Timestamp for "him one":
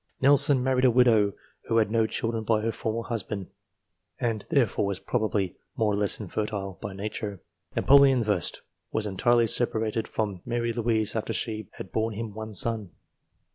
12.15-12.55